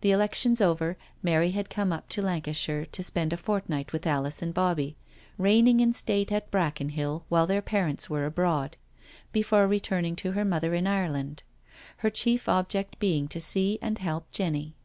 The 0.00 0.10
elections 0.10 0.62
over, 0.62 0.96
Mary 1.22 1.50
had 1.50 1.68
come 1.68 1.92
up 1.92 2.08
to 2.08 2.22
Lancashire 2.22 2.86
to 2.86 3.02
spend 3.02 3.30
a 3.30 3.36
fortnight 3.36 3.92
with 3.92 4.06
Alice 4.06 4.40
and 4.40 4.54
Bobbie— 4.54 4.96
reigning 5.36 5.80
in 5.80 5.92
state 5.92 6.32
at 6.32 6.50
Brackenhill 6.50 7.24
while 7.28 7.46
their 7.46 7.60
parents 7.60 8.08
were 8.08 8.24
abroad— 8.24 8.78
^before 9.34 9.68
returning 9.68 10.16
to 10.16 10.32
her 10.32 10.46
mother 10.46 10.72
in 10.72 10.86
Ireland. 10.86 11.42
Her 11.98 12.08
chief 12.08 12.48
object 12.48 12.98
being 12.98 13.28
to 13.28 13.38
see 13.38 13.78
and 13.82 13.98
help 13.98 14.30
Jenny. 14.30 14.76